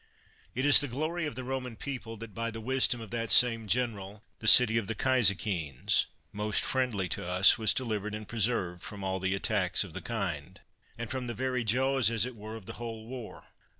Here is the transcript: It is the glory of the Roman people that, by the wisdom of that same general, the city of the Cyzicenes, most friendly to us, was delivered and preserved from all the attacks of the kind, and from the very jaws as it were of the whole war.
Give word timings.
It 0.55 0.65
is 0.65 0.79
the 0.81 0.87
glory 0.87 1.27
of 1.27 1.35
the 1.35 1.43
Roman 1.43 1.75
people 1.75 2.17
that, 2.17 2.33
by 2.33 2.49
the 2.49 2.59
wisdom 2.59 2.99
of 3.01 3.11
that 3.11 3.29
same 3.29 3.67
general, 3.67 4.23
the 4.39 4.47
city 4.47 4.75
of 4.79 4.87
the 4.87 4.95
Cyzicenes, 4.95 6.07
most 6.31 6.61
friendly 6.63 7.07
to 7.09 7.23
us, 7.27 7.59
was 7.59 7.71
delivered 7.71 8.15
and 8.15 8.27
preserved 8.27 8.81
from 8.81 9.03
all 9.03 9.19
the 9.19 9.35
attacks 9.35 9.83
of 9.83 9.93
the 9.93 10.01
kind, 10.01 10.59
and 10.97 11.11
from 11.11 11.27
the 11.27 11.35
very 11.35 11.63
jaws 11.63 12.09
as 12.09 12.25
it 12.25 12.35
were 12.35 12.55
of 12.55 12.65
the 12.65 12.73
whole 12.81 13.05
war. 13.05 13.49